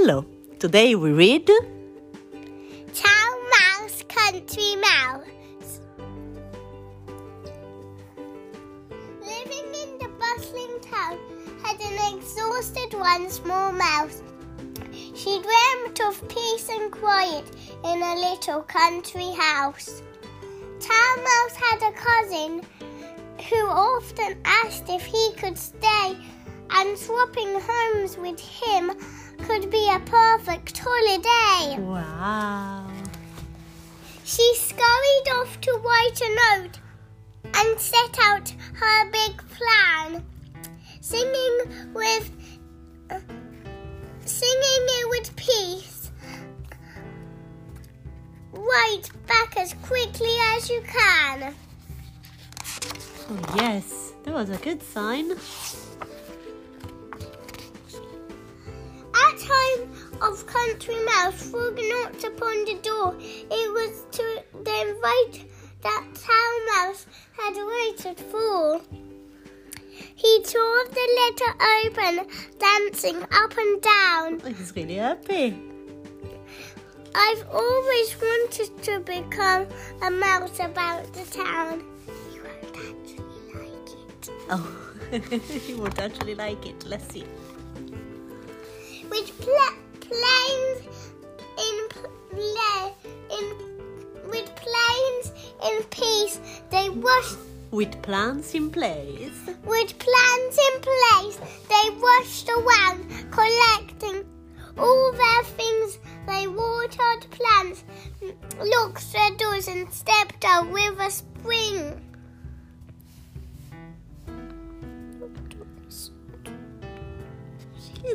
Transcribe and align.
Hello. 0.00 0.24
Today 0.60 0.94
we 0.94 1.10
read 1.10 1.50
Town 2.94 3.36
Mouse 3.58 4.04
Country 4.06 4.76
Mouse. 4.76 5.80
Living 9.20 9.68
in 9.82 9.98
the 9.98 10.08
bustling 10.20 10.78
town 10.82 11.18
had 11.64 11.80
an 11.80 12.16
exhausted 12.16 12.96
one 12.96 13.28
small 13.28 13.72
mouse. 13.72 14.22
She 15.16 15.42
dreamt 15.42 16.00
of 16.06 16.28
peace 16.28 16.68
and 16.68 16.92
quiet 16.92 17.46
in 17.84 18.00
a 18.00 18.14
little 18.14 18.62
country 18.62 19.32
house. 19.36 20.04
Town 20.78 21.16
Mouse 21.24 21.56
had 21.56 21.82
a 21.82 21.92
cousin 21.92 22.62
who 23.50 23.68
often 23.68 24.38
asked 24.44 24.88
if 24.88 25.04
he 25.04 25.32
could 25.36 25.58
stay, 25.58 26.16
and 26.70 26.98
swapping 26.98 27.60
homes 27.60 28.16
with 28.16 28.40
him 28.40 28.92
could 29.46 29.70
be 29.70 29.90
a 29.90 30.00
perfect 30.00 30.78
holiday. 30.82 31.80
Wow. 31.80 32.90
She 34.24 34.54
scurried 34.54 35.28
off 35.32 35.60
to 35.62 35.72
write 35.72 36.20
a 36.20 36.62
note 36.62 36.78
and 37.54 37.80
set 37.80 38.18
out 38.22 38.52
her 38.74 39.10
big 39.10 39.42
plan, 39.48 40.24
singing 41.00 41.58
with 41.94 42.30
uh, 43.10 43.20
singing 44.24 44.84
it 44.98 45.08
with 45.08 45.34
peace. 45.36 46.10
Write 48.52 49.10
back 49.26 49.56
as 49.56 49.72
quickly 49.74 50.36
as 50.54 50.68
you 50.68 50.82
can. 50.82 51.54
Oh, 53.30 53.54
yes, 53.56 54.12
that 54.24 54.34
was 54.34 54.50
a 54.50 54.56
good 54.58 54.82
sign. 54.82 55.32
Of 60.22 60.46
Country 60.46 60.96
Mouse, 61.04 61.50
Frog 61.50 61.78
knocked 61.78 62.24
upon 62.24 62.64
the 62.64 62.78
door. 62.82 63.14
It 63.18 63.72
was 63.72 64.04
to 64.12 64.42
the 64.64 64.80
invite 64.88 65.44
that 65.82 66.04
Town 66.14 66.66
Mouse 66.74 67.06
had 67.36 67.54
waited 67.54 68.18
for. 68.30 68.80
He 70.14 70.42
tore 70.42 70.84
the 70.88 71.06
letter 71.20 71.52
open, 71.86 72.26
dancing 72.58 73.22
up 73.30 73.56
and 73.56 73.82
down. 73.82 74.40
He's 74.54 74.74
really 74.74 74.96
happy. 74.96 75.56
I've 77.14 77.46
always 77.52 78.16
wanted 78.20 78.82
to 78.82 79.00
become 79.00 79.66
a 80.02 80.10
mouse 80.10 80.58
about 80.60 81.12
the 81.12 81.24
town. 81.24 81.84
You 82.34 82.42
won't 82.42 82.76
actually 82.76 83.54
like 83.54 83.88
it. 83.90 84.30
Oh, 84.50 84.88
he 85.64 85.74
won't 85.74 85.98
actually 85.98 86.34
like 86.34 86.66
it. 86.66 86.84
Let's 86.84 87.12
see. 87.12 87.24
With 89.10 89.40
pla- 89.40 89.87
planes 90.08 90.78
in 91.66 91.76
play, 92.30 92.92
in 93.36 93.44
with 94.30 94.50
planes 94.56 95.32
in 95.64 95.82
peace, 95.84 96.40
they 96.70 96.88
rushed. 96.90 97.38
With 97.70 98.00
plans 98.02 98.54
in 98.54 98.70
place. 98.70 99.38
With 99.64 99.98
plans 99.98 100.58
in 100.68 100.80
place, 100.80 101.38
they 101.68 101.90
rushed 101.96 102.48
around, 102.48 102.67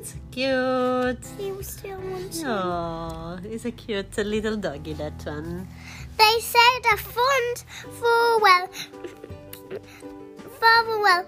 It's 0.04 0.16
cute. 0.32 1.26
You 1.40 1.64
still 1.64 1.98
want 1.98 2.34
some? 2.34 2.50
Oh, 2.50 3.40
he's 3.42 3.64
a 3.64 3.72
cute 3.72 4.18
little 4.18 4.58
doggy, 4.58 4.92
that 4.96 5.26
one. 5.26 5.66
They 6.18 6.40
said 6.42 6.82
a 6.92 6.98
fond 6.98 7.64
farewell, 8.02 8.68
farewell 10.60 11.26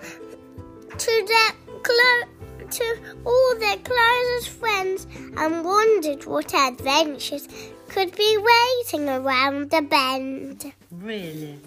to 0.97 1.25
their 1.31 1.52
clo- 1.84 2.68
to 2.69 2.97
all 3.25 3.56
their 3.59 3.78
closest 3.78 4.50
friends, 4.50 5.08
and 5.38 5.64
wondered 5.64 6.25
what 6.25 6.53
adventures 6.53 7.47
could 7.88 8.14
be 8.18 8.38
waiting 8.38 9.08
around 9.08 9.69
the 9.69 9.84
bend. 9.84 10.74
Really? 10.91 11.62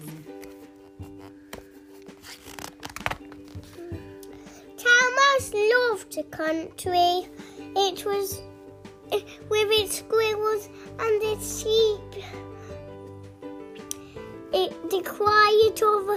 Mouse 5.39 5.53
loved 5.53 6.15
the 6.15 6.23
country. 6.23 7.29
It 7.73 8.03
was 8.05 8.41
with 9.49 9.69
its 9.71 9.99
squirrels 9.99 10.67
and 10.99 11.23
its 11.23 11.61
sheep. 11.61 12.25
It, 14.51 14.89
the 14.89 15.01
quiet 15.01 15.81
of 15.81 16.07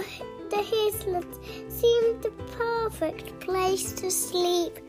the 0.49 0.61
hills 0.61 1.39
seemed 1.69 2.21
the 2.21 2.31
perfect 2.57 3.39
place 3.39 3.93
to 3.93 4.11
sleep. 4.11 4.79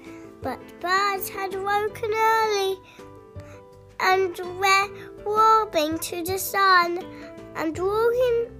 But 0.42 0.58
birds 0.80 1.28
had 1.28 1.54
woken 1.54 2.10
early 2.12 2.76
and 4.00 4.36
were 4.58 4.88
warming 5.24 6.00
to 6.10 6.24
the 6.24 6.38
sun 6.38 7.04
and 7.54 7.78
walking 7.78 8.50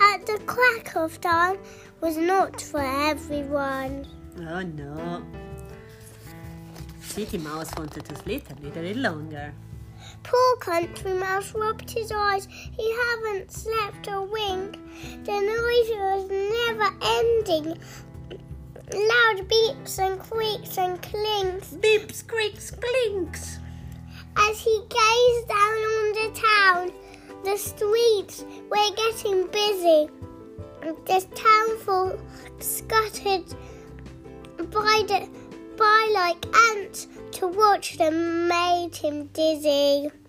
at 0.00 0.24
the 0.24 0.40
crack 0.46 0.96
of 0.96 1.20
dawn 1.20 1.58
was 2.02 2.16
not 2.16 2.60
for 2.60 2.80
everyone. 2.80 4.04
Oh 4.40 4.60
no. 4.60 5.24
City 7.00 7.38
Mouse 7.38 7.70
wanted 7.78 8.04
to 8.06 8.16
sleep 8.16 8.44
a 8.50 8.54
little 8.60 9.02
longer. 9.02 9.54
Poor 10.24 10.56
Country 10.56 11.14
Mouse 11.14 11.54
rubbed 11.54 11.88
his 11.88 12.10
eyes. 12.10 12.48
He 12.50 12.92
hadn't 12.92 13.52
slept 13.52 14.08
a 14.08 14.20
wink. 14.20 14.78
The 15.24 15.38
noise 15.54 15.90
was 16.02 16.28
never 16.58 16.88
ending. 17.18 17.78
Loud 18.92 19.48
beeps 19.48 19.98
and 20.00 20.18
creaks 20.20 20.76
and 20.76 21.00
clinks 21.00 21.68
Beeps, 21.74 22.26
creaks, 22.26 22.72
clinks. 22.72 23.58
as 24.36 24.58
he 24.60 24.80
gazed 24.88 25.48
down 25.48 25.78
on 25.94 26.12
the 26.18 26.40
town. 26.48 26.92
The 27.44 27.56
streets 27.56 28.44
were 28.70 28.90
getting 28.96 29.46
busy. 29.46 30.08
The 30.82 31.24
town 31.34 31.78
folk 31.78 32.18
scattered 32.58 33.44
by, 34.70 35.04
the, 35.06 35.28
by 35.76 36.10
like 36.12 36.44
ants 36.70 37.06
to 37.32 37.46
watch 37.46 37.98
them 37.98 38.48
made 38.48 38.96
him 38.96 39.26
dizzy. 39.32 40.10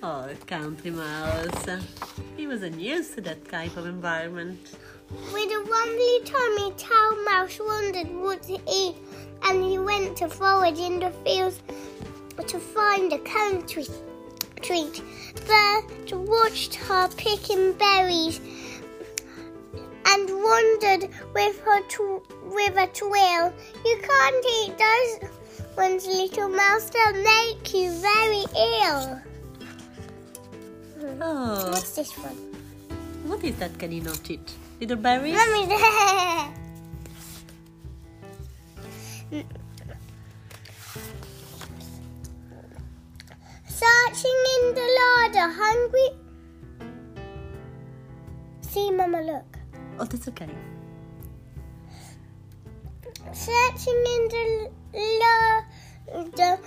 Oh, 0.00 0.28
Country 0.46 0.90
Mouse. 0.90 1.66
He 2.36 2.46
wasn't 2.46 2.80
used 2.80 3.14
to 3.14 3.20
that 3.22 3.48
type 3.48 3.76
of 3.76 3.86
environment. 3.86 4.76
With 5.32 5.50
a 5.50 5.58
rumbly 5.58 6.20
tummy, 6.24 6.72
Town 6.76 7.24
Mouse 7.24 7.58
wondered 7.60 8.08
what 8.14 8.42
to 8.44 8.58
eat, 8.70 8.96
and 9.42 9.64
he 9.64 9.78
went 9.78 10.16
to 10.18 10.28
forage 10.28 10.78
in 10.78 11.00
the 11.00 11.10
fields 11.24 11.60
to 12.46 12.58
find 12.58 13.12
a 13.12 13.18
country 13.18 13.86
Bird 14.68 16.12
watched 16.28 16.74
her 16.74 17.08
picking 17.16 17.72
berries 17.72 18.38
and 20.06 20.28
wondered 20.28 21.08
with 21.34 21.58
her 21.60 21.80
tw- 21.88 22.22
with 22.44 22.76
a 22.76 22.86
twill. 22.92 23.52
You 23.86 23.98
can't 24.02 24.44
eat 24.60 24.76
those 24.76 25.30
ones, 25.74 26.06
little 26.06 26.50
mouse. 26.50 26.90
They'll 26.90 27.14
make 27.14 27.72
you 27.72 27.92
very 27.92 28.44
ill. 28.54 29.20
Oh, 31.22 31.70
What's 31.70 31.96
this 31.96 32.12
one? 32.18 32.36
what 33.24 33.42
is 33.42 33.56
that 33.56 33.78
can 33.78 33.90
you 33.90 34.02
not 34.02 34.30
eat? 34.30 34.52
Little 34.80 34.96
berries? 34.96 35.34
Mummy, 35.34 35.66
Searching 43.78 44.42
in 44.54 44.74
the 44.74 44.86
larder, 44.98 45.52
hungry. 45.54 46.08
See, 48.62 48.90
Mama, 48.90 49.22
look. 49.22 49.58
Oh, 50.00 50.04
that's 50.04 50.26
okay. 50.26 50.48
Searching 53.32 54.04
in 54.14 54.28
the 54.32 54.70
larder, 55.22 56.58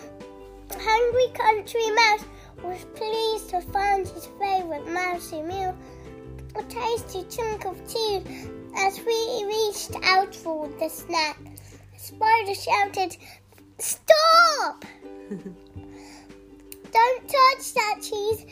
hungry 0.71 1.27
country 1.33 1.91
mouse 1.91 2.25
was 2.63 2.85
pleased 2.95 3.49
to 3.49 3.59
find 3.59 4.07
his 4.07 4.27
favourite 4.39 4.87
mousy 4.87 5.41
meal, 5.41 5.75
a 6.55 6.63
tasty 6.63 7.25
chunk 7.29 7.65
of 7.65 7.75
cheese. 7.91 8.23
As 8.77 9.01
we 9.05 9.43
reached 9.47 9.97
out 10.03 10.33
for 10.33 10.69
the 10.79 10.87
snack, 10.87 11.37
the 11.43 11.99
spider 11.99 12.55
shouted, 12.55 13.17
"Stop! 13.79 14.85
Touch 17.27 17.73
that 17.73 17.95
cheese. 18.01 18.45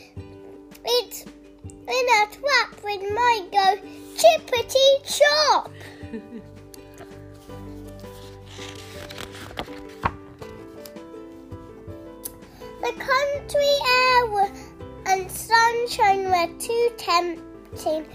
It's 0.84 1.24
in 1.24 2.06
a 2.18 2.26
trap 2.32 2.82
with 2.84 3.02
my 3.12 3.42
go 3.52 3.76
chippity 4.16 4.90
chop. 5.04 5.70
the 12.80 12.92
country 12.98 13.74
air 13.88 14.20
and 15.06 15.30
sunshine 15.30 16.24
were 16.30 16.48
too 16.58 16.90
tempting 16.96 18.06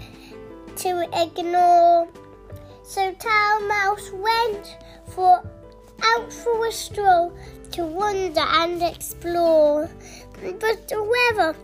to 0.76 1.08
ignore. 1.12 2.08
So 2.82 3.12
Town 3.12 3.68
Mouse 3.68 4.10
went 4.12 4.76
for 5.08 5.42
out 6.02 6.32
for 6.32 6.66
a 6.66 6.72
stroll 6.72 7.36
to 7.72 7.84
wonder 7.84 8.40
and 8.40 8.82
explore. 8.82 9.90
But 10.42 10.88
the 10.88 11.02
weather 11.02 11.56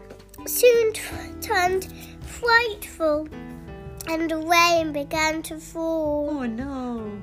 soon 0.46 0.92
t- 0.92 1.02
turned 1.40 1.86
frightful 2.22 3.28
and 4.08 4.30
the 4.30 4.38
rain 4.38 4.92
began 4.92 5.42
to 5.42 5.58
fall. 5.58 6.28
Oh 6.30 6.46
no. 6.46 7.20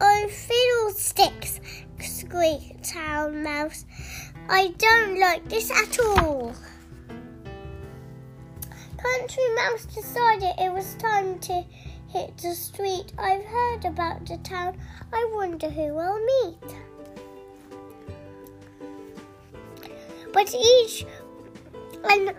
Oh, 0.00 0.28
fiddlesticks, 0.28 1.60
squeaked 2.00 2.84
Town 2.84 3.42
Mouse. 3.42 3.84
I 4.48 4.68
don't 4.78 5.20
like 5.20 5.48
this 5.48 5.70
at 5.70 5.98
all. 6.00 6.54
Country 8.96 9.54
Mouse 9.56 9.84
decided 9.86 10.52
it 10.58 10.72
was 10.72 10.94
time 10.94 11.38
to 11.40 11.64
hit 12.08 12.36
the 12.38 12.54
street. 12.54 13.12
I've 13.18 13.44
heard 13.44 13.84
about 13.84 14.26
the 14.26 14.38
town. 14.38 14.76
I 15.12 15.30
wonder 15.32 15.70
who 15.70 15.96
I'll 15.96 16.18
meet. 16.18 16.76
but 20.32 20.54
each 20.54 21.04
and 22.10 22.34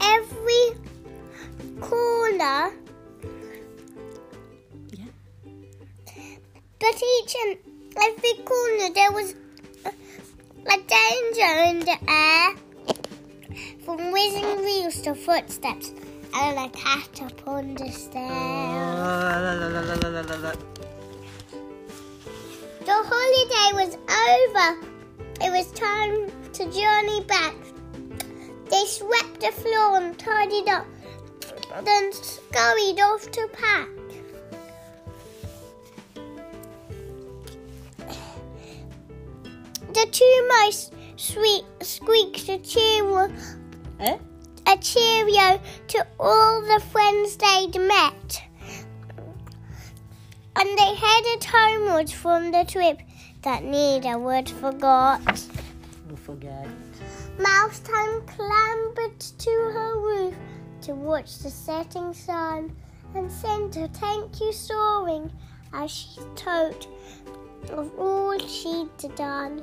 every 0.00 0.64
corner. 1.80 2.72
Yeah. 4.90 5.04
But 6.78 7.02
each 7.02 7.34
and 7.44 7.58
every 7.96 8.34
corner 8.44 8.90
there 8.94 9.12
was 9.12 9.34
a, 9.84 9.92
danger 10.70 11.52
in 11.70 11.80
the 11.80 11.98
air 12.08 12.54
from 13.84 14.12
whizzing 14.12 14.64
wheels 14.64 15.00
to 15.02 15.14
footsteps 15.14 15.92
and 16.34 16.58
a 16.58 16.68
cat 16.76 17.20
upon 17.20 17.74
the 17.74 17.90
stairs. 17.90 18.28
the 22.84 22.98
holiday 23.10 23.70
was 23.74 23.96
over. 24.28 24.98
It 25.40 25.50
was 25.50 25.70
time 25.72 26.37
to 26.58 26.64
journey 26.72 27.22
back. 27.22 27.54
They 28.68 28.84
swept 28.84 29.40
the 29.40 29.52
floor 29.52 29.98
and 29.98 30.18
tidied 30.18 30.68
up, 30.68 30.86
then 31.84 32.12
scurried 32.12 32.98
off 32.98 33.30
to 33.30 33.48
pack. 33.52 33.88
The 39.94 40.06
two 40.10 40.48
mice 40.48 40.90
sweet, 41.14 41.64
squeaked 41.80 42.48
a 42.48 42.58
cheerio, 42.58 43.32
Eh? 44.00 44.18
a 44.66 44.76
cheerio 44.78 45.60
to 45.86 46.06
all 46.18 46.60
the 46.62 46.82
friends 46.90 47.36
they'd 47.36 47.80
met. 47.80 48.42
And 50.56 50.68
they 50.76 50.94
headed 50.96 51.44
homewards 51.44 52.10
from 52.10 52.50
the 52.50 52.64
trip 52.64 52.98
that 53.42 53.62
neither 53.62 54.18
would 54.18 54.50
forgot. 54.50 55.22
Don't 56.08 56.18
forget. 56.18 56.66
Mouse 57.38 57.80
Time 57.80 58.22
clambered 58.26 59.20
to 59.20 59.50
her 59.50 60.00
roof 60.00 60.34
to 60.82 60.94
watch 60.94 61.38
the 61.40 61.50
setting 61.50 62.14
sun 62.14 62.74
and 63.14 63.30
sent 63.30 63.76
a 63.76 63.88
thank 63.88 64.40
you 64.40 64.52
soaring 64.52 65.30
as 65.74 65.90
she 65.90 66.20
told 66.34 66.86
of 67.70 67.92
all 67.98 68.38
she'd 68.38 68.88
done. 69.16 69.62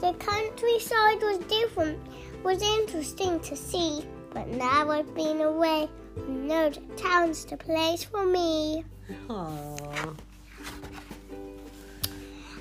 The 0.00 0.14
countryside 0.14 1.20
was 1.20 1.38
different, 1.48 1.98
was 2.42 2.62
interesting 2.62 3.40
to 3.40 3.54
see, 3.54 4.04
but 4.32 4.48
now 4.48 4.90
I've 4.90 5.14
been 5.14 5.42
away, 5.42 5.88
I 6.16 6.30
know 6.30 6.70
the 6.70 6.80
town's 6.96 7.44
the 7.44 7.58
place 7.58 8.04
for 8.04 8.24
me. 8.24 8.84
Oh. 9.28 10.16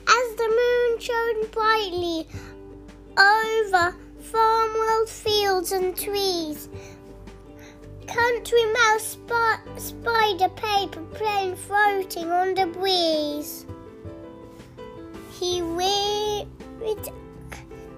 As 0.06 0.36
the 0.36 0.50
moon 0.50 1.00
shone 1.00 1.48
brightly 1.52 2.28
over 3.18 3.96
farmworld 4.22 5.08
fields 5.08 5.72
and 5.72 5.96
trees, 5.98 6.70
Country 8.08 8.66
Mouse 8.74 9.04
spot, 9.04 9.60
spied 9.78 10.42
a 10.42 10.50
paper 10.50 11.02
plane 11.14 11.56
floating 11.56 12.32
on 12.32 12.54
the 12.54 12.68
breeze. 12.68 13.66
He 15.40 15.62
read 15.62 16.48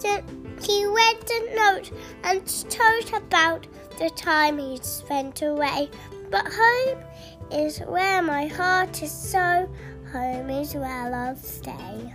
the, 0.02 0.24
he 0.62 0.86
read 0.86 1.22
the 1.22 1.50
note 1.56 1.92
and 2.24 2.46
told 2.70 3.24
about 3.24 3.68
the 4.00 4.10
time 4.16 4.58
he'd 4.58 4.84
spent 4.84 5.42
away. 5.42 5.90
But 6.30 6.46
home 6.52 7.04
is 7.52 7.80
where 7.80 8.22
my 8.22 8.48
heart 8.48 9.02
is 9.02 9.12
so. 9.12 9.70
Home 10.12 10.50
is 10.50 10.74
where 10.74 11.14
I'll 11.14 11.36
stay. 11.36 12.14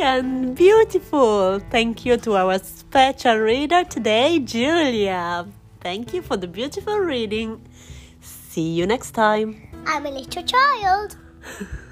End. 0.00 0.56
Beautiful. 0.56 1.60
Thank 1.70 2.04
you 2.06 2.16
to 2.18 2.36
our 2.36 2.58
special 2.58 3.36
reader 3.36 3.84
today, 3.84 4.38
Julia. 4.38 5.46
Thank 5.80 6.14
you 6.14 6.22
for 6.22 6.36
the 6.36 6.46
beautiful 6.46 6.98
reading. 6.98 7.60
See 8.20 8.70
you 8.70 8.86
next 8.86 9.12
time. 9.12 9.68
I'm 9.86 10.06
a 10.06 10.10
little 10.10 10.42
child. 10.42 11.16